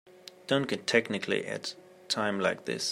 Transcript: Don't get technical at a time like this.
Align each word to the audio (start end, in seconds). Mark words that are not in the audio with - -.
Don't 0.47 0.67
get 0.67 0.87
technical 0.87 1.35
at 1.35 1.75
a 1.75 1.75
time 2.07 2.39
like 2.39 2.65
this. 2.65 2.89